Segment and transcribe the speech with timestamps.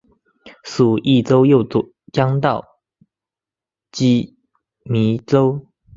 [0.63, 1.63] 属邕州右
[2.11, 2.65] 江道
[3.91, 4.33] 羁
[4.85, 5.67] 縻州。